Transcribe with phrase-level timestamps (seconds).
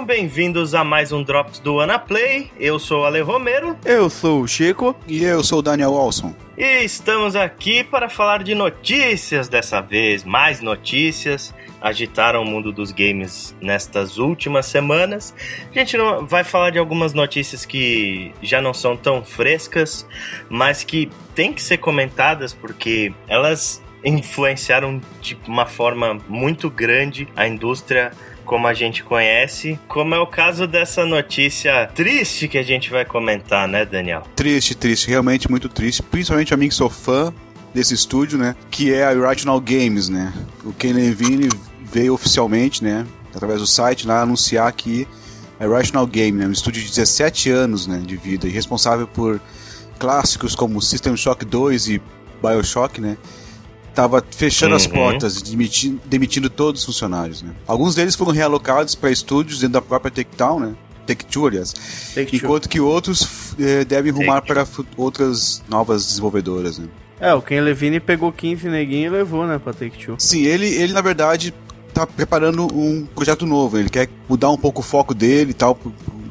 [0.00, 2.50] sejam bem-vindos a mais um Drops do Anaplay.
[2.58, 3.76] Eu sou o Ale Romero.
[3.84, 4.96] Eu sou o Chico.
[5.06, 6.34] E eu sou o Daniel Olson.
[6.56, 12.92] E estamos aqui para falar de notícias dessa vez, mais notícias agitaram o mundo dos
[12.92, 15.34] games nestas últimas semanas.
[15.70, 20.06] A gente não vai falar de algumas notícias que já não são tão frescas,
[20.48, 27.46] mas que têm que ser comentadas porque elas influenciaram de uma forma muito grande a
[27.46, 28.12] indústria
[28.44, 33.04] como a gente conhece, como é o caso dessa notícia triste que a gente vai
[33.04, 34.24] comentar, né, Daniel?
[34.34, 37.32] Triste, triste, realmente muito triste, principalmente a mim que sou fã
[37.72, 40.32] desse estúdio, né, que é a Irrational Games, né.
[40.64, 41.48] O Ken Levine
[41.84, 45.06] veio oficialmente, né, através do site lá anunciar que
[45.60, 49.40] a Irrational Game, né, um estúdio de 17 anos, né, de vida e responsável por
[49.96, 52.02] clássicos como System Shock 2 e
[52.42, 53.16] BioShock, né,
[53.90, 54.76] estava fechando uhum.
[54.76, 57.42] as portas, demitindo, demitindo todos os funcionários.
[57.42, 57.52] Né?
[57.66, 60.74] Alguns deles foram realocados para estúdios dentro da própria Take-Town, né?
[61.06, 61.74] Take-Two, aliás.
[62.14, 66.78] Take enquanto que outros eh, devem rumar para outras novas desenvolvedoras.
[66.78, 66.88] Né?
[67.18, 70.16] É, o Ken Levine pegou 15 neguinhos e levou, né, pra Take-Two.
[70.18, 71.52] Sim, ele, ele na verdade
[71.92, 73.78] tá preparando um projeto novo.
[73.78, 75.78] Ele quer mudar um pouco o foco dele e tal,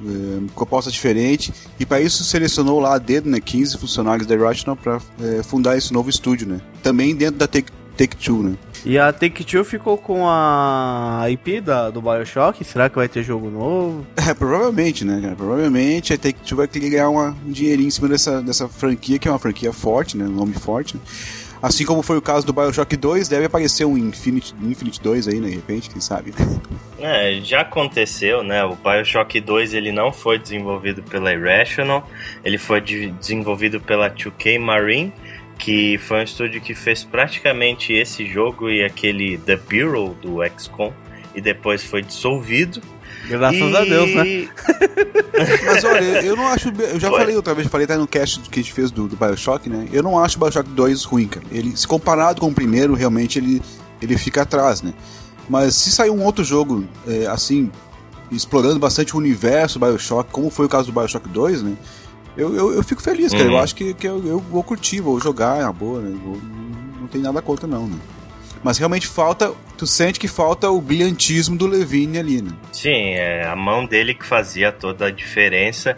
[0.09, 1.53] é, proposta diferente.
[1.79, 5.77] E para isso selecionou lá a dedo, né, 15 funcionários da Irrational para é, fundar
[5.77, 6.61] esse novo estúdio, né?
[6.81, 8.57] Também dentro da Take, Take Two, né?
[8.85, 12.63] E a Take-Two ficou com a IP da, do Bioshock?
[12.63, 14.05] Será que vai ter jogo novo?
[14.29, 15.35] É, provavelmente, né, cara?
[15.35, 19.27] Provavelmente a Take-Two vai querer ganhar uma, um dinheirinho em cima dessa, dessa franquia, que
[19.27, 20.25] é uma franquia forte, né?
[20.25, 20.95] Um nome forte.
[20.95, 21.01] Né?
[21.61, 25.39] Assim como foi o caso do Bioshock 2, deve aparecer um Infinite, Infinite 2 aí,
[25.39, 26.33] né, de repente, quem sabe.
[27.01, 28.61] É, já aconteceu, né?
[28.65, 32.05] O Bioshock 2 ele não foi desenvolvido pela Irrational,
[32.43, 35.13] ele foi de, desenvolvido pela 2K Marine,
[35.57, 40.91] que foi um estúdio que fez praticamente esse jogo e aquele The Bureau do XCOM,
[41.33, 42.81] e depois foi dissolvido.
[43.29, 43.77] Graças e...
[43.77, 44.49] a Deus, né?
[45.65, 46.69] Mas olha, eu não acho.
[46.69, 47.19] Eu já Foi.
[47.19, 49.87] falei outra vez, falei até no cast que a gente fez do, do Bioshock, né?
[49.91, 51.45] Eu não acho o Bioshock 2 ruim, cara.
[51.51, 53.61] Ele, se comparado com o primeiro, realmente ele,
[54.01, 54.93] ele fica atrás, né?
[55.47, 57.71] Mas se sair um outro jogo, é, assim,
[58.31, 61.77] explorando bastante o universo do Bioshock, como foi o caso do Bioshock 2, né?
[62.35, 63.45] Eu, eu, eu fico feliz, cara.
[63.45, 63.51] Uhum.
[63.51, 66.17] Eu acho que, que eu, eu, vou curtir, vou jogar, é uma boa, né?
[66.23, 66.37] Vou,
[66.99, 67.97] não tem nada contra, não, né?
[68.63, 69.53] Mas realmente falta.
[69.77, 72.51] Tu sente que falta o brilhantismo do Levine ali, né?
[72.71, 75.97] Sim, é a mão dele que fazia toda a diferença.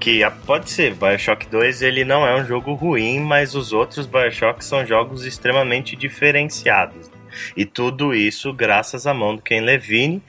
[0.00, 4.64] Que pode ser, Bioshock 2 ele não é um jogo ruim, mas os outros Bioshock
[4.64, 7.10] são jogos extremamente diferenciados.
[7.56, 10.22] E tudo isso graças à mão do Ken Levine,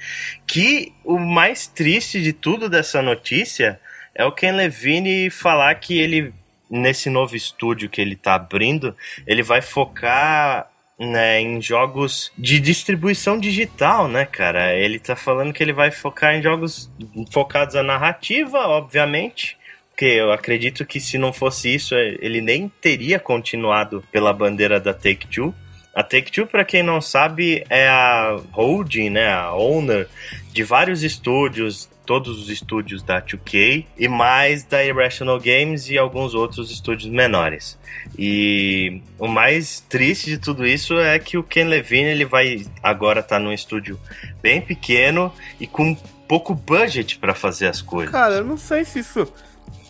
[0.46, 3.80] que o mais triste de tudo dessa notícia
[4.14, 6.34] é o Ken Levine falar que ele
[6.70, 8.96] nesse novo estúdio que ele está abrindo,
[9.26, 14.76] ele vai focar né, em jogos de distribuição digital, né, cara?
[14.76, 16.92] Ele tá falando que ele vai focar em jogos
[17.32, 19.58] focados na narrativa, obviamente.
[19.92, 24.94] Porque eu acredito que se não fosse isso, ele nem teria continuado pela bandeira da
[24.94, 25.54] Take-Two.
[25.94, 30.08] A Take-Two, para quem não sabe, é a holding, né, a owner
[30.52, 36.34] de vários estúdios todos os estúdios da 2K e mais da Irrational Games e alguns
[36.34, 37.78] outros estúdios menores.
[38.18, 43.20] E o mais triste de tudo isso é que o Ken Levine ele vai agora
[43.20, 44.00] estar tá num estúdio
[44.42, 45.96] bem pequeno e com
[46.28, 48.12] pouco budget para fazer as coisas.
[48.12, 49.32] Cara, eu não sei se isso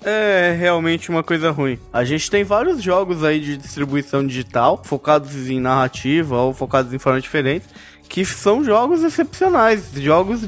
[0.03, 1.79] é realmente uma coisa ruim.
[1.93, 6.99] A gente tem vários jogos aí de distribuição digital, focados em narrativa ou focados em
[6.99, 7.69] formas diferentes,
[8.09, 10.41] que são jogos excepcionais, jogos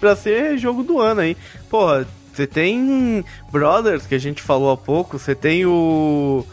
[0.00, 1.36] pra ser jogo do ano aí.
[1.68, 3.22] Porra, você tem
[3.52, 6.44] Brothers, que a gente falou há pouco, você tem o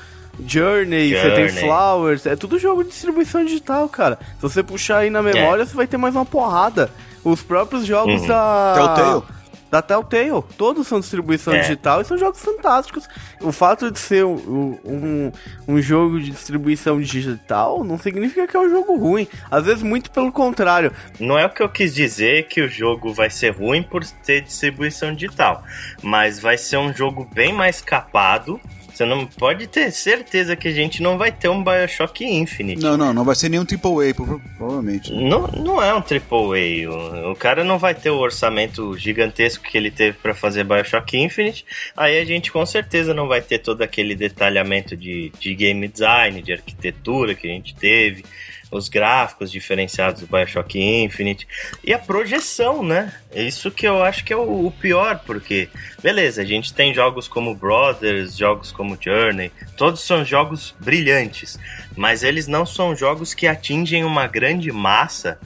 [0.46, 4.20] Journey, você tem Flowers, é tudo jogo de distribuição digital, cara.
[4.36, 5.66] Se você puxar aí na memória, é.
[5.66, 6.92] você vai ter mais uma porrada.
[7.24, 8.28] Os próprios jogos uhum.
[8.28, 8.74] da.
[8.76, 9.41] Telltale
[9.72, 10.44] da Telltale.
[10.58, 11.62] Todos são distribuição é.
[11.62, 13.08] digital e são jogos fantásticos.
[13.40, 15.32] O fato de ser um, um,
[15.68, 19.28] um, jogo de distribuição digital não significa que é um jogo ruim.
[19.50, 20.92] Às vezes, muito pelo contrário.
[21.20, 24.42] Não é o que eu quis dizer que o jogo vai ser ruim por ter
[24.42, 25.64] distribuição digital,
[26.04, 28.60] mas vai ser um jogo bem mais capado
[28.94, 32.82] você não pode ter certeza que a gente não vai ter um Bioshock Infinite.
[32.82, 35.12] Não, não, não vai ser nenhum AAA, provavelmente.
[35.14, 36.90] Não, não é um AAA.
[36.90, 41.18] O, o cara não vai ter o orçamento gigantesco que ele teve para fazer Bioshock
[41.18, 41.66] Infinite.
[41.96, 46.42] Aí a gente com certeza não vai ter todo aquele detalhamento de, de game design,
[46.42, 48.24] de arquitetura que a gente teve
[48.72, 51.48] os gráficos diferenciados do Bioshock Infinite
[51.84, 53.14] e a projeção, né?
[53.36, 55.70] Isso que eu acho que é o, pior, porque,
[56.02, 61.60] beleza, a gente tem jogos como Brothers, jogos como Journey, todos são jogos brilhantes,
[61.96, 65.38] mas eles não são jogos que atingem uma grande massa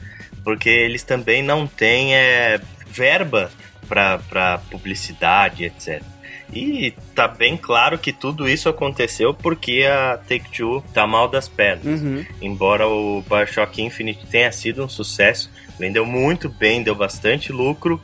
[0.43, 3.51] porque eles também não têm é, verba
[3.87, 6.01] para publicidade, etc.
[6.55, 11.85] E tá bem claro que tudo isso aconteceu porque a Take-Two tá mal das pernas.
[11.85, 12.25] Uhum.
[12.41, 18.01] Embora o Bioshock Infinite tenha sido um sucesso, vendeu muito bem, deu bastante lucro,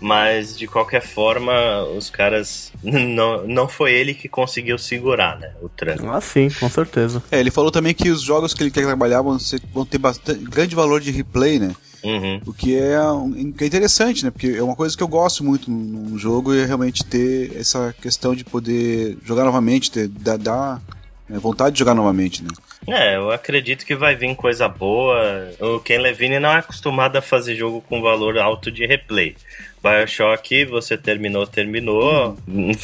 [0.00, 2.70] mas de qualquer forma, os caras.
[2.84, 5.52] Não, não foi ele que conseguiu segurar, né?
[5.62, 6.06] O trânsito.
[6.10, 7.22] Ah, sim, com certeza.
[7.30, 9.96] É, ele falou também que os jogos que ele quer trabalhar vão, ser, vão ter
[9.96, 11.74] bastante, grande valor de replay, né?
[12.04, 12.40] Uhum.
[12.46, 14.30] O que é, um, que é interessante, né?
[14.30, 18.34] Porque é uma coisa que eu gosto muito num jogo é realmente ter essa questão
[18.34, 20.82] de poder jogar novamente, ter dar, dar
[21.30, 22.50] é, vontade de jogar novamente, né?
[22.86, 25.50] É, eu acredito que vai vir coisa boa.
[25.58, 29.34] O Ken Levine não é acostumado a fazer jogo com valor alto de replay.
[29.82, 32.36] Bioshock, você terminou, terminou.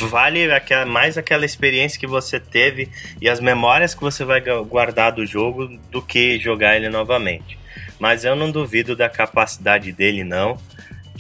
[0.09, 2.89] Vale aquela, mais aquela experiência que você teve
[3.21, 7.59] e as memórias que você vai guardar do jogo do que jogar ele novamente.
[8.01, 10.59] Mas eu não duvido da capacidade dele, não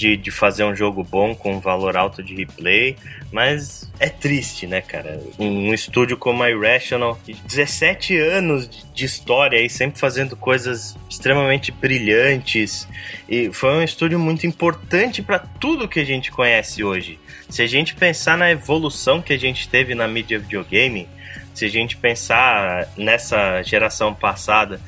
[0.00, 2.96] de, de fazer um jogo bom com um valor alto de replay,
[3.30, 5.20] mas é triste, né, cara?
[5.38, 11.70] Um, um estúdio como a Irrational, 17 anos de história e sempre fazendo coisas extremamente
[11.70, 12.88] brilhantes,
[13.28, 17.20] e foi um estúdio muito importante para tudo que a gente conhece hoje.
[17.50, 21.06] Se a gente pensar na evolução que a gente teve na mídia videogame,
[21.52, 24.80] se a gente pensar nessa geração passada,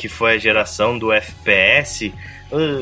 [0.00, 2.10] que foi a geração do FPS,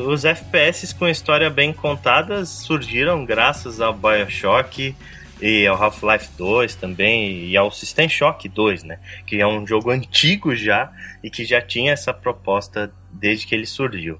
[0.07, 4.95] os FPS com história bem contadas surgiram graças ao Bioshock
[5.41, 8.99] e ao Half-Life 2 também e ao System Shock 2, né?
[9.27, 13.65] Que é um jogo antigo já e que já tinha essa proposta desde que ele
[13.65, 14.17] surgiu.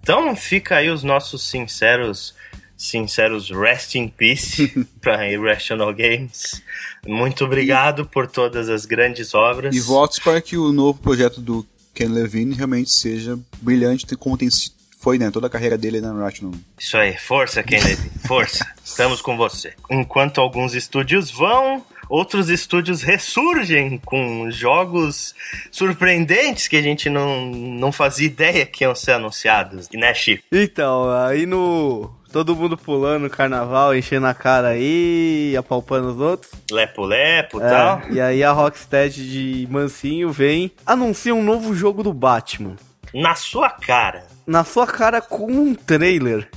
[0.00, 2.32] Então fica aí os nossos sinceros
[2.76, 6.62] sinceros rest in peace para Irrational Games.
[7.04, 9.74] Muito obrigado por todas as grandes obras.
[9.74, 11.66] E votos para que o novo projeto do
[11.96, 14.50] Ken Levine realmente seja brilhante como tem
[14.98, 15.30] foi, né?
[15.30, 16.52] Toda a carreira dele na Rational.
[16.78, 18.66] Isso aí, força, Kennedy, força.
[18.84, 19.72] Estamos com você.
[19.90, 25.34] Enquanto alguns estúdios vão, outros estúdios ressurgem com jogos
[25.70, 30.42] surpreendentes que a gente não, não fazia ideia que iam ser anunciados, né, Chico?
[30.52, 32.10] Então, aí no.
[32.32, 36.52] Todo mundo pulando carnaval, enchendo a cara aí, apalpando os outros.
[36.70, 38.02] Lepo-lepo e É, tal.
[38.10, 39.28] e aí a Rocksteady
[39.64, 42.76] de mansinho vem, anuncia um novo jogo do Batman.
[43.14, 44.26] Na sua cara.
[44.46, 46.48] Na sua cara com um trailer.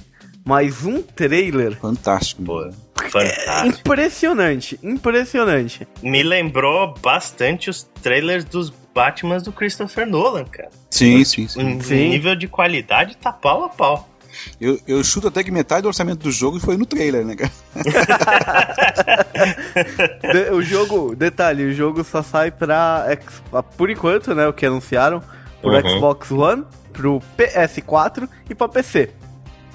[0.45, 2.42] Mas um trailer Fantástico.
[2.44, 2.69] Pô,
[3.10, 3.68] fantástico.
[3.80, 5.88] impressionante, impressionante.
[6.01, 10.69] Me lembrou bastante os trailers dos Batmans do Christopher Nolan, cara.
[10.89, 11.80] Sim, sim, sim.
[11.81, 12.10] Sim.
[12.10, 14.10] nível de qualidade tá pau a pau.
[14.59, 17.51] Eu, eu chuto até que metade do orçamento do jogo foi no trailer, né, cara?
[20.33, 23.06] De- o jogo, detalhe, o jogo só sai pra.
[23.09, 23.41] X-
[23.77, 24.47] Por enquanto, né?
[24.47, 25.21] O que anunciaram,
[25.62, 25.89] pro Uhum.
[25.97, 26.63] Xbox One,
[26.94, 29.09] pro PS4 e pra PC.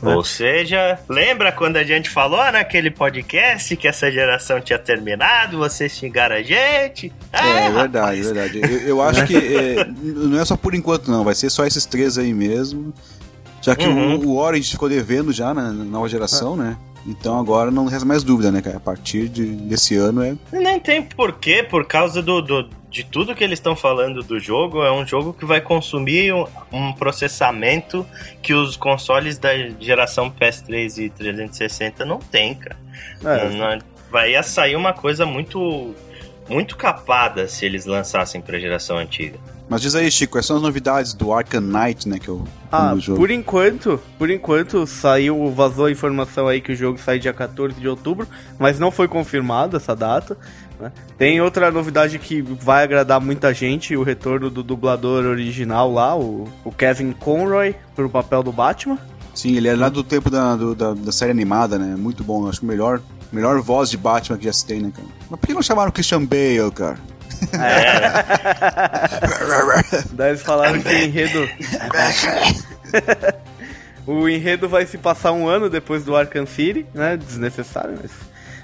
[0.03, 0.15] Né?
[0.15, 5.93] Ou seja, lembra quando a gente falou naquele podcast que essa geração tinha terminado, vocês
[5.93, 7.11] xingaram a gente?
[7.33, 8.27] É, Ah, verdade, rapaz.
[8.31, 8.61] verdade.
[8.63, 11.25] Eu, eu acho que é, não é só por enquanto, não.
[11.25, 12.93] Vai ser só esses três aí mesmo.
[13.65, 14.17] Já que Uhum.
[14.17, 16.77] o, o Orange ficou devendo já na, na nova geração, né?
[17.07, 18.77] Então agora não resta mais dúvida, né, cara?
[18.77, 20.37] A partir de, desse ano é.
[20.53, 24.83] Nem tem porquê, por causa do, do- de tudo que eles estão falando do jogo.
[24.83, 28.07] É um jogo que vai consumir um, um processamento
[28.43, 32.77] que os consoles da geração PS3 e 360 não tem, cara.
[33.25, 33.79] É, Não-
[34.11, 35.95] vai sair uma coisa muito,
[36.49, 39.39] muito capada se eles lançassem pra geração antiga.
[39.69, 42.19] Mas diz aí, Chico, quais são as novidades do Arkham Knight, né?
[42.19, 46.99] Que o Ah, por enquanto, por enquanto saiu, vazou a informação aí que o jogo
[46.99, 50.37] sai dia 14 de outubro, mas não foi confirmada essa data.
[50.79, 50.93] né?
[51.17, 56.45] Tem outra novidade que vai agradar muita gente, o retorno do dublador original lá, o,
[56.63, 58.99] o Kevin Conroy, pro papel do Batman.
[59.35, 61.97] Sim, ele é lá do tempo da, do- da, da série animada, né?
[61.97, 62.47] Muito bom.
[62.49, 63.01] Acho que o melhor,
[63.35, 65.09] melhor voz de Batman que já se tem, né, cara?
[65.31, 66.97] Mas por que não chamaram o Christian Bale, cara?
[70.13, 71.49] Daí eles falaram que o enredo.
[74.07, 77.17] o enredo vai se passar um ano depois do Arkham City, né?
[77.17, 78.11] Desnecessário, mas.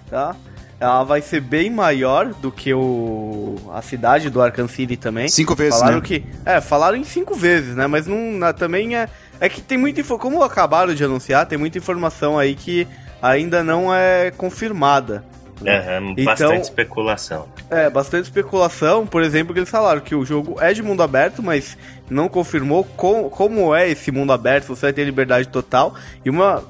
[0.08, 0.34] Tá?
[0.78, 5.28] Ela vai ser bem maior do que o a cidade do Arkham City também.
[5.28, 6.02] Cinco vezes, falaram né?
[6.02, 7.86] que É, falaram em cinco vezes, né?
[7.86, 9.08] Mas não, na- também é.
[9.40, 10.02] É que tem muita.
[10.18, 12.86] Como acabaram de anunciar, tem muita informação aí que
[13.22, 15.24] ainda não é confirmada.
[15.66, 17.48] Aham, Então- bastante especulação.
[17.70, 21.42] É, bastante especulação, por exemplo, que eles falaram que o jogo é de mundo aberto,
[21.42, 21.76] mas
[22.08, 25.94] não confirmou com- como é esse mundo aberto, você vai ter liberdade total.
[26.24, 26.64] E uma,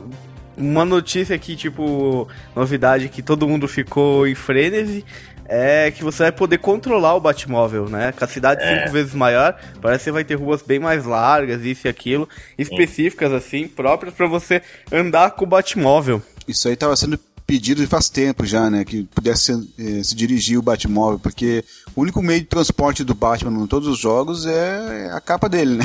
[0.56, 5.04] uma notícia que, tipo, novidade que todo mundo ficou em frenesi,
[5.52, 8.12] é que você vai poder controlar o Batmóvel, né?
[8.16, 8.80] Com a cidade é.
[8.80, 12.28] cinco vezes maior, parece que você vai ter ruas bem mais largas, isso e aquilo,
[12.56, 16.22] específicas assim, próprias para você andar com o Batmóvel.
[16.50, 17.18] Isso aí tava sendo
[17.50, 18.84] pedido faz tempo já, né?
[18.84, 21.64] Que pudesse eh, se dirigir o Batmóvel, porque
[21.96, 25.74] o único meio de transporte do Batman em todos os jogos é a capa dele,
[25.74, 25.84] né?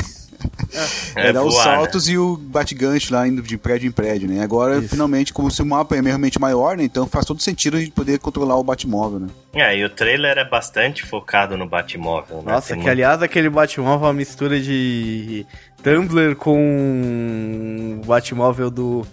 [1.16, 1.62] É, é dar os né?
[1.64, 2.14] saltos né?
[2.14, 4.44] e o bate-gancho lá indo de prédio em prédio, né?
[4.44, 4.90] Agora, Isso.
[4.90, 6.84] finalmente, como se o mapa é realmente maior, né?
[6.84, 9.28] Então faz todo sentido a gente poder controlar o Batmóvel, né?
[9.54, 12.52] É, e o trailer é bastante focado no Batmóvel, né?
[12.52, 12.90] Nossa, Tem que muito...
[12.90, 15.44] aliás aquele Batmóvel é uma mistura de
[15.82, 19.04] Tumblr com o Batmóvel do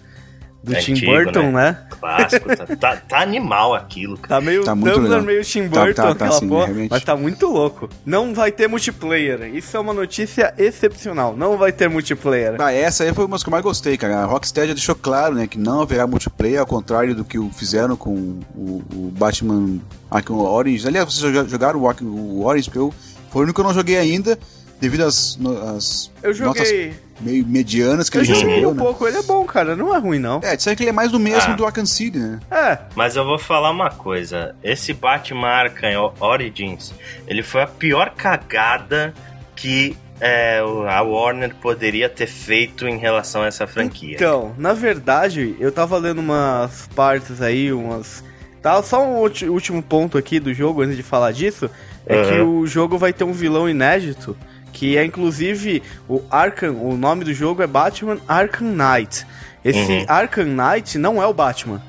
[0.64, 1.52] do é Tim antigo, Burton, né?
[1.52, 1.78] né?
[1.90, 2.56] Clássico.
[2.56, 4.16] Tá, tá, tá, animal aquilo.
[4.16, 4.40] Cara.
[4.40, 6.64] Tá meio tá muito Tumblr, meio Tim tá, Burton, tá, tá, aquela sim, porra.
[6.66, 6.90] Realmente.
[6.90, 7.88] Mas tá muito louco.
[8.04, 9.54] Não vai ter multiplayer.
[9.54, 11.36] Isso é uma notícia excepcional.
[11.36, 12.56] Não vai ter multiplayer.
[12.58, 14.20] Ah, essa aí foi uma das que eu mais gostei, cara.
[14.20, 17.94] A Rocksteady já deixou claro, né, que não haverá multiplayer, ao contrário do que fizeram
[17.94, 19.78] com o, o Batman
[20.10, 20.86] Arkham Origins.
[20.86, 22.94] Aliás, vocês jogaram o, Arkham, o Origins, porque eu,
[23.30, 24.38] foi o único que eu não joguei ainda
[24.84, 25.38] devido às,
[25.74, 26.88] às eu joguei.
[26.88, 28.68] notas meio medianas que eu ele recebeu.
[28.68, 28.82] um né?
[28.82, 30.40] pouco, ele é bom, cara, não é ruim não.
[30.42, 31.56] É, disseram que ele é mais do mesmo ah.
[31.56, 32.40] do Arkham City, né?
[32.50, 32.78] É.
[32.94, 36.92] Mas eu vou falar uma coisa, esse Batman Arkham Origins,
[37.26, 39.14] ele foi a pior cagada
[39.56, 44.14] que é, a Warner poderia ter feito em relação a essa franquia.
[44.14, 48.22] Então, na verdade, eu tava lendo umas partes aí, umas...
[48.60, 49.18] Tá, só um
[49.50, 51.70] último ponto aqui do jogo, antes de falar disso,
[52.06, 52.28] é uhum.
[52.28, 54.36] que o jogo vai ter um vilão inédito,
[54.74, 59.24] que é inclusive o Arkham, o nome do jogo é Batman Arkham Knight.
[59.64, 60.04] Esse uhum.
[60.08, 61.80] Arkham Knight não é o Batman.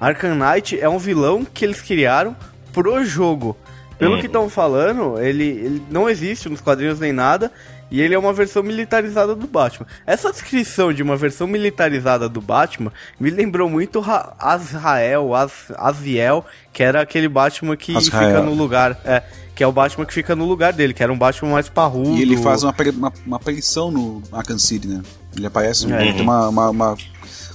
[0.00, 2.34] Arkham Knight é um vilão que eles criaram
[2.72, 3.56] pro jogo.
[3.98, 4.20] Pelo uhum.
[4.20, 7.52] que estão falando, ele, ele não existe nos quadrinhos nem nada.
[7.90, 9.86] E ele é uma versão militarizada do Batman.
[10.06, 14.02] Essa descrição de uma versão militarizada do Batman me lembrou muito
[14.38, 15.30] Azrael,
[15.76, 18.28] Aziel, que era aquele Batman que Azrael.
[18.28, 18.98] fica no lugar.
[19.04, 19.22] É,
[19.54, 22.16] que é o Batman que fica no lugar dele, que era um Batman mais parrudo.
[22.16, 25.00] E ele faz uma, uma, uma aparição no Arkham City, né?
[25.36, 25.96] Ele aparece, é.
[25.96, 26.96] tem uma, uma, uma,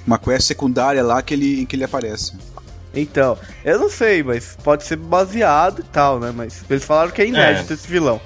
[0.08, 2.34] uma quest secundária lá que ele, em que ele aparece.
[2.94, 6.34] Então, eu não sei, mas pode ser baseado e tal, né?
[6.36, 7.76] Mas eles falaram que é inédito é.
[7.76, 8.20] esse vilão.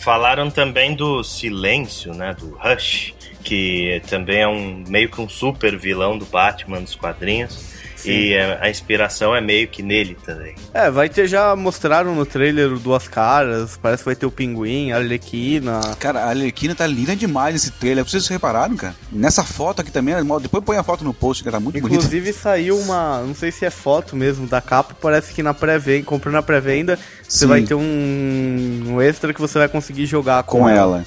[0.00, 2.34] Falaram também do Silêncio, né?
[2.38, 7.75] Do Rush, que também é um meio que um super vilão do Batman dos quadrinhos.
[8.06, 8.12] Sim.
[8.12, 10.54] E a, inspiração é meio que nele também.
[10.72, 14.92] É, vai ter, já mostraram no trailer Duas Caras, parece que vai ter o Pinguim,
[14.92, 15.80] a Arlequina.
[15.98, 18.94] Cara, a Arlequina tá linda demais nesse trailer, vocês repararam, cara?
[19.10, 22.16] Nessa foto aqui também, depois põe a foto no post, que tá muito Inclusive, bonita.
[22.16, 26.04] Inclusive saiu uma, não sei se é foto mesmo da capa, parece que na pré-venda,
[26.04, 30.60] comprando na pré-venda, você vai ter um, um, extra que você vai conseguir jogar com,
[30.60, 30.98] com ela.
[30.98, 31.06] ela.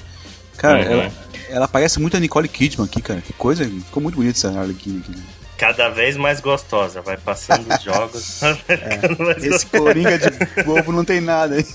[0.56, 0.92] Cara, uhum.
[0.92, 1.12] ela,
[1.48, 3.20] ela parece muito a Nicole Kidman aqui, cara.
[3.20, 5.12] Que coisa, ficou muito bonita essa Arlequina aqui.
[5.12, 5.22] Né?
[5.60, 7.02] Cada vez mais gostosa.
[7.02, 8.40] Vai passando os jogos.
[8.70, 10.30] É, esse coringa de
[10.64, 11.66] bobo não tem nada, hein?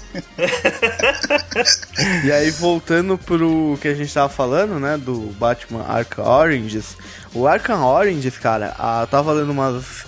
[2.24, 4.98] e aí, voltando pro que a gente tava falando, né?
[4.98, 6.98] Do Batman Arkham Oranges.
[7.34, 10.06] O Arkham Oranges, cara, a, tava lendo umas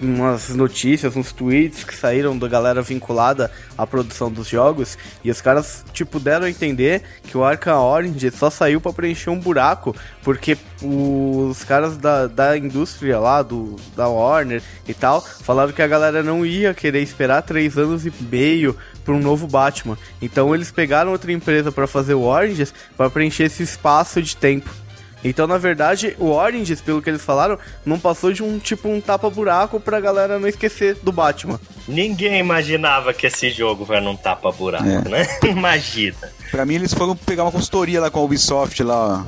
[0.00, 5.40] umas notícias, uns tweets que saíram da galera vinculada à produção dos jogos e os
[5.40, 9.94] caras, tipo, deram a entender que o Arkham Orange só saiu para preencher um buraco
[10.22, 15.86] porque os caras da, da indústria lá, do, da Warner e tal, falaram que a
[15.86, 19.98] galera não ia querer esperar três anos e meio para um novo Batman.
[20.20, 24.83] Então eles pegaram outra empresa para fazer o Oranges para preencher esse espaço de tempo.
[25.24, 29.00] Então, na verdade, o Oranges, pelo que eles falaram, não passou de um tipo um
[29.00, 31.58] tapa-buraco pra galera não esquecer do Batman.
[31.88, 35.08] Ninguém imaginava que esse jogo vai num tapa-buraco, é.
[35.08, 35.26] né?
[35.48, 36.30] Imagina.
[36.50, 39.24] Pra mim, eles foram pegar uma consultoria lá com a Ubisoft lá.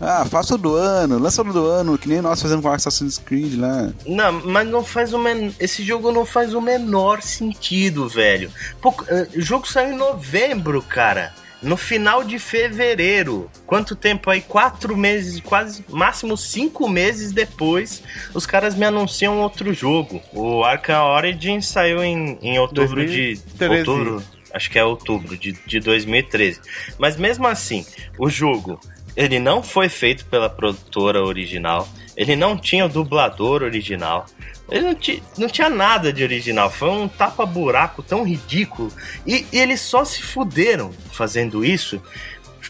[0.00, 3.90] Ah, faça do ano, lança do ano, que nem nós fazendo com Assassin's Creed lá.
[4.06, 5.54] Não, mas não faz o men...
[5.60, 8.50] esse jogo não faz o menor sentido, velho.
[8.82, 11.32] Pô, eh, o jogo saiu em novembro, cara
[11.64, 13.50] no final de fevereiro.
[13.66, 14.40] Quanto tempo aí?
[14.40, 18.02] Quatro meses, quase máximo cinco meses depois,
[18.32, 20.22] os caras me anunciam outro jogo.
[20.32, 23.44] O Arkham Origins saiu em, em outubro 2013.
[23.58, 23.90] de.
[23.90, 26.60] Outubro, acho que é outubro de, de 2013.
[26.98, 27.84] Mas mesmo assim,
[28.18, 28.78] o jogo
[29.16, 31.88] ele não foi feito pela produtora original.
[32.16, 34.26] Ele não tinha o dublador original.
[34.70, 34.96] Ele não,
[35.38, 36.70] não tinha nada de original.
[36.70, 38.92] Foi um tapa-buraco tão ridículo.
[39.26, 42.00] E, e eles só se fuderam fazendo isso.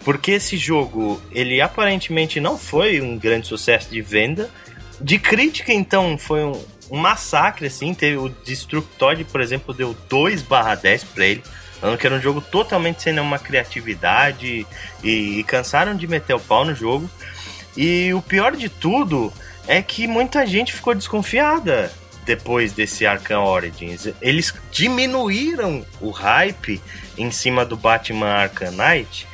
[0.04, 4.50] Porque esse jogo, ele aparentemente não foi um grande sucesso de venda.
[5.00, 6.60] De crítica, então, foi um,
[6.90, 7.94] um massacre, assim.
[7.94, 11.42] Teve o Destructoid, por exemplo, deu 2 barra 10 pra ele.
[11.80, 14.66] Falando que era um jogo totalmente sem nenhuma criatividade.
[15.02, 17.08] E, e cansaram de meter o pau no jogo.
[17.76, 19.33] E o pior de tudo
[19.66, 21.90] é que muita gente ficou desconfiada.
[22.25, 24.09] depois desse Arkham Origins.
[24.21, 26.81] Eles diminuíram o hype
[27.19, 29.26] em cima do Batman Arkham Knight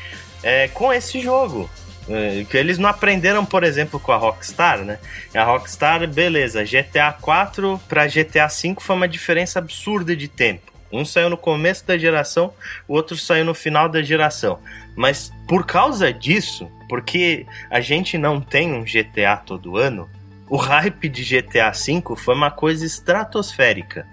[0.43, 1.71] é, com esse jogo.
[2.09, 4.99] É, que eles não aprenderam, por exemplo, com a Rockstar, né?
[5.33, 10.73] A Rockstar, beleza, GTA 4 para GTA 5 foi uma diferença absurda de tempo.
[10.93, 12.53] Um saiu no começo da geração,
[12.89, 14.59] o outro saiu no final da geração.
[14.97, 20.09] Mas por causa disso, porque a gente não tem um GTA todo ano,
[20.49, 24.07] o hype de GTA V foi uma coisa estratosférica.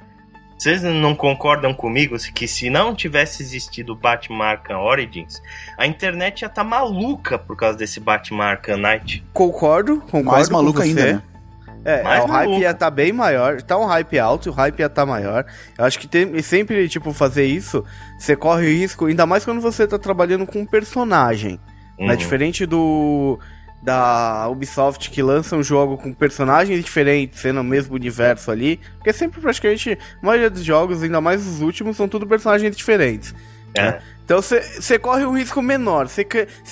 [0.57, 5.41] Vocês não concordam comigo que se não tivesse existido o Batman Arkham Origins,
[5.77, 9.23] a internet ia estar tá maluca por causa desse Batman Arkham Knight?
[9.33, 11.21] Concordo, concordo Mais maluca ainda, né?
[11.85, 12.51] É, Mais o maluco.
[12.51, 13.61] hype ia estar tá bem maior.
[13.61, 15.45] Tá um hype alto, o hype ia estar tá maior.
[15.77, 17.83] Eu acho que tem, sempre, tipo, fazer isso,
[18.17, 21.53] você corre risco, ainda mais quando você tá trabalhando com um personagem.
[21.53, 21.59] Né?
[21.99, 22.07] Uhum.
[22.07, 22.15] Né?
[22.15, 23.39] Diferente do
[23.81, 28.79] da Ubisoft que lança um jogo com personagens diferentes, sendo o mesmo universo ali.
[28.95, 33.33] Porque sempre praticamente a maioria dos jogos, ainda mais os últimos, são tudo personagens diferentes.
[33.73, 33.81] É.
[33.81, 34.01] Né?
[34.27, 36.25] Então você corre um risco menor, você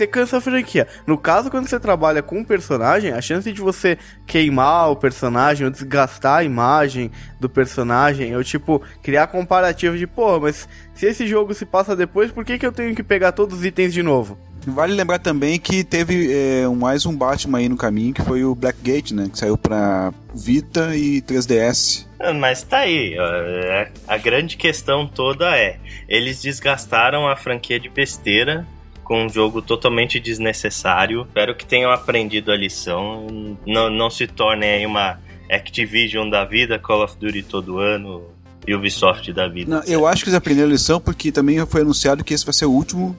[0.06, 0.86] cansa a franquia.
[1.08, 3.98] No caso, quando você trabalha com um personagem, a chance de você
[4.28, 7.10] queimar o personagem ou desgastar a imagem
[7.40, 12.30] do personagem, ou tipo, criar comparativo de, pô, mas se esse jogo se passa depois,
[12.30, 14.38] por que, que eu tenho que pegar todos os itens de novo?
[14.68, 18.56] Vale lembrar também que teve é, mais um Batman aí no caminho, que foi o
[18.56, 19.30] Blackgate, né?
[19.32, 22.06] Que saiu pra Vita e 3DS.
[22.20, 25.78] Ah, mas tá aí, é, a grande questão toda é,
[26.10, 28.66] eles desgastaram a franquia de besteira
[29.04, 31.22] com um jogo totalmente desnecessário.
[31.22, 35.20] Espero que tenham aprendido a lição, não, não se tornem aí uma
[35.50, 38.24] Activision da vida, Call of Duty todo ano,
[38.68, 39.76] e Ubisoft da vida.
[39.76, 42.54] Não, eu acho que eles aprenderam a lição porque também foi anunciado que esse vai
[42.54, 43.16] ser o último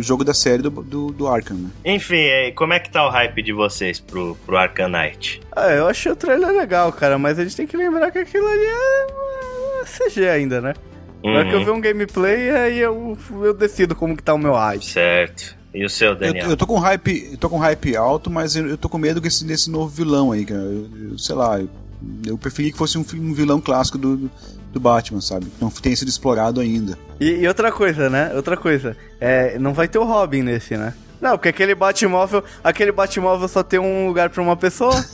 [0.00, 1.70] jogo da série do, do, do Arkham, né?
[1.84, 5.40] Enfim, como é que tá o hype de vocês pro, pro Arkham Knight?
[5.54, 8.46] Ah, eu achei o trailer legal, cara, mas a gente tem que lembrar que aquilo
[8.46, 10.74] ali é CG ainda, né?
[11.22, 11.32] Uhum.
[11.32, 11.64] Na hora que eu uhum.
[11.64, 14.84] ver um gameplay, aí eu, eu decido como que tá o meu hype.
[14.84, 15.56] Certo.
[15.74, 16.44] E o seu, Daniel?
[16.44, 18.98] Eu, eu tô com hype, eu tô com hype alto, mas eu, eu tô com
[18.98, 20.60] medo desse, desse novo vilão aí, cara.
[20.60, 21.68] Eu, eu, sei lá, eu,
[22.26, 24.30] eu preferi que fosse um, um vilão clássico do, do
[24.78, 25.46] Batman, sabe?
[25.60, 26.98] Não tem sido explorado ainda.
[27.20, 28.32] E, e outra coisa, né?
[28.34, 28.96] Outra coisa.
[29.20, 30.94] É, não vai ter o Robin nesse, né?
[31.20, 34.94] Não, porque aquele Batmóvel, aquele Batmóvel só tem um lugar pra uma pessoa.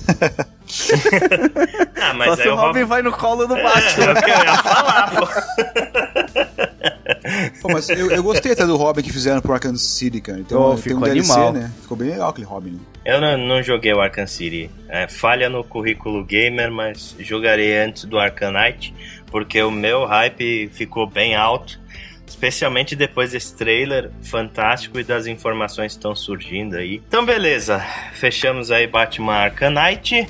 [2.01, 4.05] ah, mas só se o Robin, Robin vai no colo do Batman.
[4.05, 5.27] É, o que eu ia falar, pô.
[7.63, 10.41] pô mas eu, eu, gostei até do Robin que fizeram pro Arkham City, cara.
[10.41, 11.53] Então, oh, ficou um DLC, animal.
[11.53, 11.73] né?
[11.81, 12.73] Ficou bem legal aquele Robin.
[12.73, 12.81] Né?
[13.05, 14.71] Eu não, não, joguei o Arkham City.
[14.89, 18.95] É, falha no currículo gamer, mas jogarei antes do Arkham Knight
[19.35, 21.81] porque o meu hype ficou bem alto,
[22.25, 27.03] especialmente depois desse trailer fantástico e das informações que estão surgindo aí.
[27.09, 30.25] Então, beleza, fechamos aí Batman Arcanite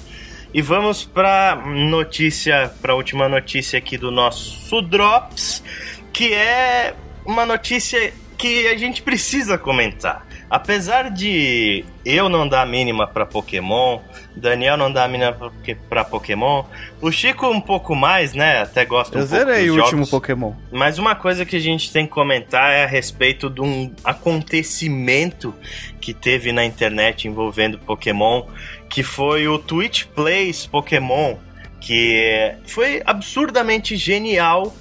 [0.55, 5.63] e vamos para notícia, para última notícia aqui do nosso Drops,
[6.11, 6.95] que é
[7.27, 10.27] uma notícia que a gente precisa comentar.
[10.55, 13.99] Apesar de eu não dar a mínima para Pokémon,
[14.37, 15.37] Daniel não dá a mínima
[15.89, 16.63] para Pokémon,
[17.01, 18.63] o Chico um pouco mais, né?
[18.63, 19.93] Até gosta eu um pouco zerei o jogos.
[19.93, 20.53] último Pokémon.
[20.71, 25.53] Mas uma coisa que a gente tem que comentar é a respeito de um acontecimento
[26.01, 28.45] que teve na internet envolvendo Pokémon,
[28.89, 31.35] que foi o Twitch Plays Pokémon,
[31.81, 34.73] que foi absurdamente genial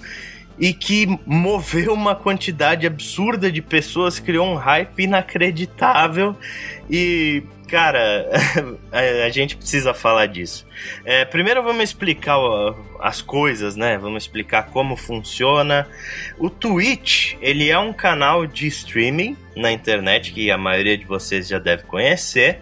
[0.58, 6.36] e que moveu uma quantidade absurda de pessoas, criou um hype inacreditável
[6.90, 8.30] e cara,
[9.26, 10.64] a gente precisa falar disso.
[11.04, 12.38] É, primeiro vamos explicar
[13.00, 13.98] as coisas, né?
[13.98, 15.88] Vamos explicar como funciona.
[16.38, 21.48] O Twitch, ele é um canal de streaming na internet que a maioria de vocês
[21.48, 22.60] já deve conhecer.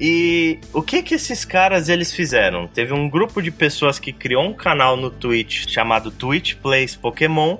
[0.00, 2.66] E o que que esses caras eles fizeram?
[2.66, 7.58] Teve um grupo de pessoas que criou um canal no Twitch chamado Twitch Plays Pokémon.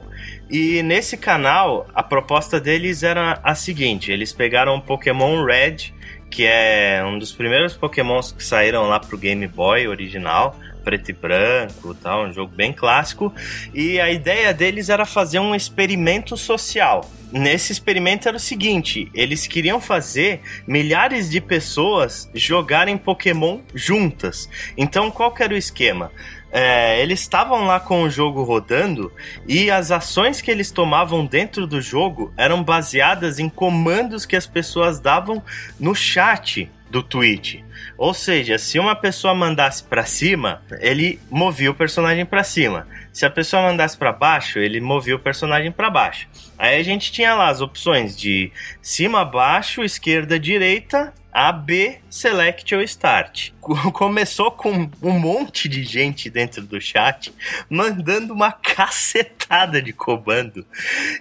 [0.51, 5.92] E nesse canal, a proposta deles era a seguinte: eles pegaram o Pokémon Red,
[6.31, 11.12] que é um dos primeiros Pokémons que saíram lá pro Game Boy original, preto e
[11.12, 13.33] branco, tal, um jogo bem clássico.
[13.73, 17.09] E a ideia deles era fazer um experimento social.
[17.33, 24.49] Nesse experimento era o seguinte: eles queriam fazer milhares de pessoas jogarem Pokémon juntas.
[24.77, 26.12] Então, qual era o esquema?
[26.55, 29.11] É, eles estavam lá com o jogo rodando
[29.49, 34.47] e as ações que eles tomavam dentro do jogo eram baseadas em comandos que as
[34.47, 35.42] pessoas davam
[35.81, 37.61] no chat do Twitch.
[37.96, 42.87] Ou seja, se uma pessoa mandasse para cima, ele movia o personagem para cima.
[43.12, 46.28] Se a pessoa mandasse para baixo, ele movia o personagem para baixo.
[46.59, 52.75] Aí a gente tinha lá as opções de cima, baixo, esquerda, direita A, B, Select
[52.75, 53.51] ou Start.
[53.95, 57.33] Começou com um monte de gente dentro do chat
[57.71, 60.66] mandando uma cacetada de comando.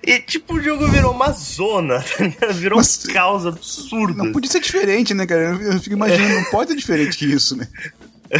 [0.05, 2.03] E, tipo, o jogo virou uma zona,
[2.39, 4.23] tá virou Mas, um caos absurdo.
[4.23, 5.57] Não podia ser diferente, né, cara?
[5.61, 7.67] Eu fico imaginando, não pode ser diferente que isso, né?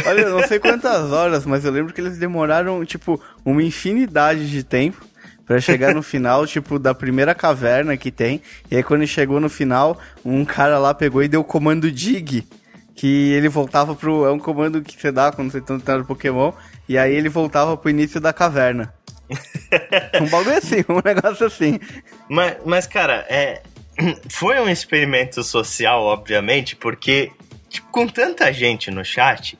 [0.06, 4.62] Olha, não sei quantas horas, mas eu lembro que eles demoraram, tipo, uma infinidade de
[4.62, 5.11] tempo
[5.52, 8.40] para chegar no final, tipo, da primeira caverna que tem.
[8.70, 12.46] E aí quando chegou no final, um cara lá pegou e deu o comando dig.
[12.94, 14.24] Que ele voltava pro.
[14.26, 16.52] É um comando que você dá quando você tá tentando Pokémon.
[16.88, 18.94] E aí ele voltava pro início da caverna.
[20.20, 21.78] um bagulho assim, um negócio assim.
[22.28, 23.62] Mas, mas cara, é.
[24.28, 27.30] Foi um experimento social, obviamente, porque
[27.68, 29.58] tipo, com tanta gente no chat,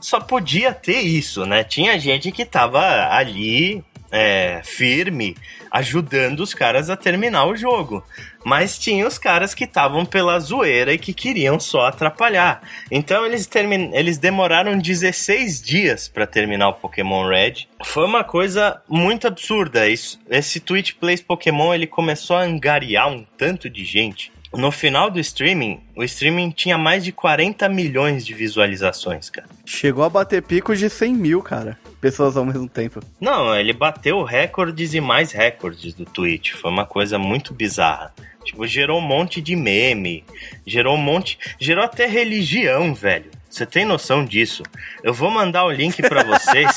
[0.00, 1.64] só podia ter isso, né?
[1.64, 5.36] Tinha gente que tava ali é, firme,
[5.70, 8.04] ajudando os caras a terminar o jogo.
[8.44, 12.62] Mas tinha os caras que estavam pela zoeira e que queriam só atrapalhar.
[12.90, 13.90] Então eles, termin...
[13.92, 17.66] eles demoraram 16 dias para terminar o Pokémon Red.
[17.84, 19.88] Foi uma coisa muito absurda.
[19.88, 25.10] Isso, esse Twitch Plays Pokémon ele começou a angariar um tanto de gente no final
[25.10, 29.48] do streaming, o streaming tinha mais de 40 milhões de visualizações, cara.
[29.64, 31.78] Chegou a bater picos de 100 mil, cara.
[32.00, 33.00] Pessoas ao mesmo tempo.
[33.20, 36.52] Não, ele bateu recordes e mais recordes do Twitch.
[36.52, 38.12] Foi uma coisa muito bizarra.
[38.44, 40.24] Tipo, gerou um monte de meme,
[40.66, 41.38] gerou um monte.
[41.58, 43.30] Gerou até religião, velho.
[43.50, 44.62] Você tem noção disso?
[45.02, 46.70] Eu vou mandar o link para vocês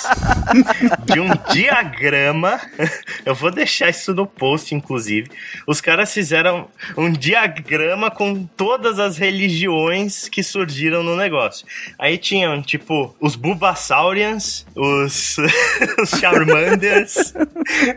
[1.05, 2.59] de um diagrama.
[3.23, 5.29] Eu vou deixar isso no post, inclusive.
[5.67, 11.65] Os caras fizeram um diagrama com todas as religiões que surgiram no negócio.
[11.99, 15.37] Aí tinham, tipo, os Bulbasaurians, os,
[16.01, 17.35] os Charmanders,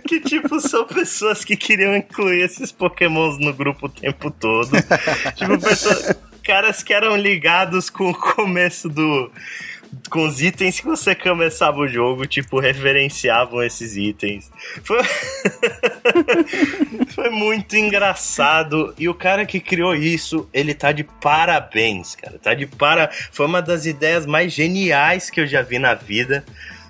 [0.06, 4.70] que, tipo, são pessoas que queriam incluir esses pokémons no grupo o tempo todo.
[5.34, 6.14] Tipo, pessoas
[6.46, 9.30] caras que eram ligados com o começo do.
[10.10, 14.50] Com os itens que você começava o jogo, tipo, referenciavam esses itens.
[14.84, 15.02] Foi,
[17.14, 18.94] Foi muito engraçado.
[18.98, 22.38] E o cara que criou isso, ele tá de parabéns, cara.
[22.38, 23.10] Tá de para.
[23.32, 26.44] Foi uma das ideias mais geniais que eu já vi na vida.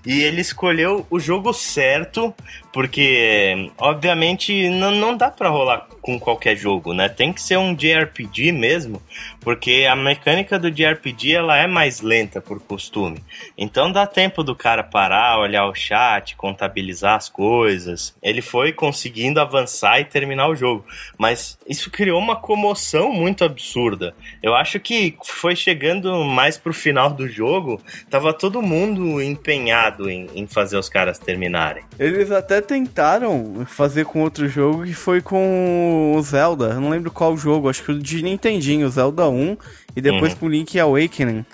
[0.05, 2.33] E ele escolheu o jogo certo,
[2.77, 7.09] porque, obviamente, não, não dá para rolar com qualquer jogo, né?
[7.09, 9.03] Tem que ser um JRPG mesmo,
[9.41, 13.25] porque a mecânica do JRPG ela é mais lenta por costume.
[13.57, 18.15] Então dá tempo do cara parar, olhar o chat, contabilizar as coisas.
[18.23, 20.85] Ele foi conseguindo avançar e terminar o jogo,
[21.17, 24.15] mas isso criou uma comoção muito absurda.
[24.43, 30.29] Eu acho que foi chegando mais pro final do jogo, tava todo mundo empenhado em,
[30.35, 31.83] em fazer os caras terminarem.
[31.99, 37.11] Eles até tentaram fazer com outro jogo que foi com o Zelda, eu não lembro
[37.11, 39.57] qual jogo, acho que o de Nintendinho, o Zelda 1,
[39.95, 40.39] e depois uhum.
[40.39, 41.45] com o Link Awakening.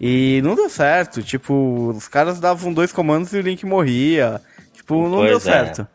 [0.00, 4.40] E não deu certo, tipo, os caras davam dois comandos e o Link morria.
[4.74, 5.40] Tipo, não pois deu é.
[5.40, 5.86] certo.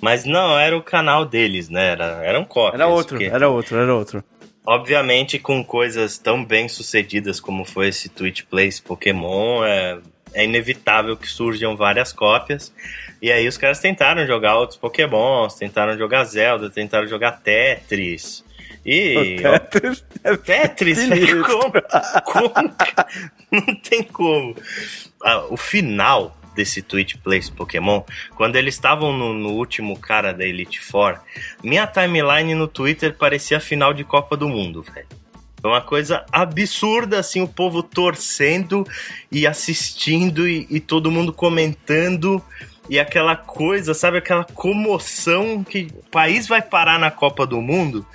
[0.00, 1.88] Mas não, era o canal deles, né?
[1.88, 2.80] Era, eram cópias.
[2.80, 3.32] Era outro, porque...
[3.32, 4.24] era outro, era outro.
[4.64, 9.98] Obviamente, com coisas tão bem sucedidas como foi esse Twitch Plays Pokémon, é,
[10.32, 12.72] é inevitável que surjam várias cópias.
[13.22, 18.44] E aí os caras tentaram jogar outros Pokémons, tentaram jogar Zelda, tentaram jogar Tetris.
[18.84, 19.36] E.
[19.38, 20.98] O Tetris, é Tetris
[21.46, 21.72] como,
[22.24, 22.74] como,
[23.52, 24.56] Não tem como.
[25.22, 28.02] Ah, o final desse Twitch Plays Pokémon,
[28.34, 31.18] quando eles estavam no, no, último cara da Elite Four,
[31.62, 35.06] minha timeline no Twitter parecia final de Copa do Mundo, velho.
[35.60, 38.84] Foi uma coisa absurda, assim, o povo torcendo
[39.30, 42.42] e assistindo e, e todo mundo comentando
[42.88, 48.06] e aquela coisa, sabe, aquela comoção que o país vai parar na Copa do Mundo,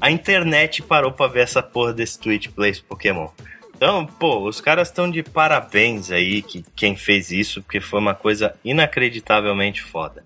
[0.00, 3.28] a internet parou pra ver essa porra desse Twitch Plays Pokémon.
[3.74, 8.14] Então, pô, os caras estão de parabéns aí, que quem fez isso, porque foi uma
[8.14, 10.24] coisa inacreditavelmente foda.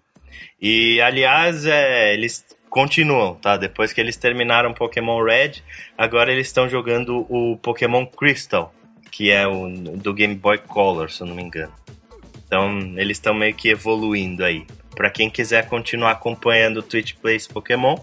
[0.61, 3.57] E, aliás, é, eles continuam, tá?
[3.57, 5.63] Depois que eles terminaram Pokémon Red,
[5.97, 8.75] agora eles estão jogando o Pokémon Crystal,
[9.11, 11.73] que é o do Game Boy Color, se eu não me engano.
[12.47, 14.67] Então, eles estão meio que evoluindo aí.
[14.95, 17.97] Para quem quiser continuar acompanhando o Twitch Plays Pokémon,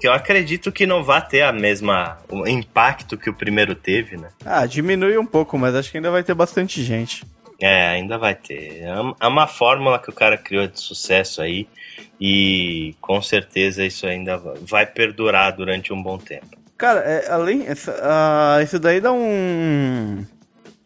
[0.00, 4.16] que eu acredito que não vai ter a mesma o impacto que o primeiro teve,
[4.16, 4.28] né?
[4.44, 7.24] Ah, diminui um pouco, mas acho que ainda vai ter bastante gente.
[7.60, 8.82] É, ainda vai ter.
[8.82, 11.68] É, é uma fórmula que o cara criou de sucesso aí
[12.20, 16.56] e com certeza isso ainda vai perdurar durante um bom tempo.
[16.76, 17.66] Cara, é, além.
[17.66, 20.24] Essa, uh, isso daí dá um.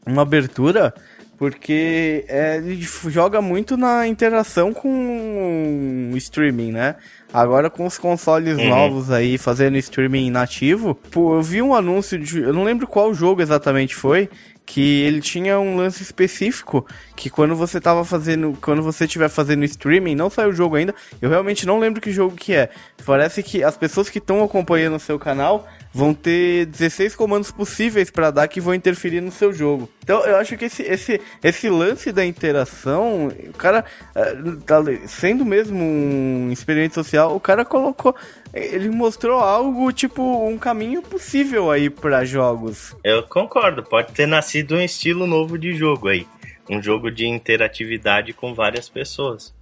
[0.07, 0.95] Uma abertura
[1.39, 6.97] porque é, ele joga muito na interação com o streaming, né?
[7.33, 8.69] Agora com os consoles uhum.
[8.69, 12.41] novos aí fazendo streaming nativo, pô, eu vi um anúncio de.
[12.41, 14.29] Eu não lembro qual jogo exatamente foi,
[14.69, 19.65] que ele tinha um lance específico que quando você tava fazendo, quando você estiver fazendo
[19.65, 22.69] streaming, não saiu o jogo ainda, eu realmente não lembro que jogo que é.
[23.07, 28.11] Parece que as pessoas que estão acompanhando o seu canal vão ter 16 comandos possíveis
[28.11, 29.89] para dar que vão interferir no seu jogo.
[30.05, 34.77] Então eu acho que esse, esse, esse lance da interação, o cara, eh, tá
[35.07, 38.15] sendo mesmo um experiente social, o cara colocou
[38.59, 42.97] ele mostrou algo tipo um caminho possível aí para jogos.
[43.03, 46.27] Eu concordo, pode ter nascido um estilo novo de jogo aí,
[46.69, 49.55] um jogo de interatividade com várias pessoas.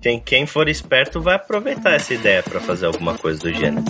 [0.00, 3.84] Quem, quem for esperto vai aproveitar essa ideia para fazer alguma coisa do gênero.